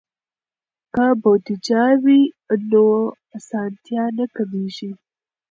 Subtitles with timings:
[0.93, 2.19] که بودیجه وي
[2.69, 2.85] نو
[3.37, 4.91] اسانتیا نه کمېږي.